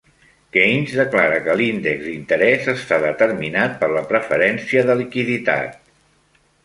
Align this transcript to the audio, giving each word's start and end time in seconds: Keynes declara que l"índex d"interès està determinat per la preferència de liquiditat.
Keynes 0.55 0.93
declara 0.99 1.35
que 1.47 1.51
l"índex 1.59 2.01
d"interès 2.07 2.65
està 2.73 2.99
determinat 3.03 3.77
per 3.83 3.91
la 3.99 4.05
preferència 4.15 4.85
de 4.89 4.97
liquiditat. 5.03 5.79